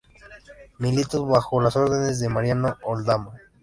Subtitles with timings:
[0.79, 3.33] Militó bajo las órdenes de Mariano Aldama.